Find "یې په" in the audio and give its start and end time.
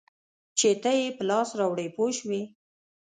0.99-1.23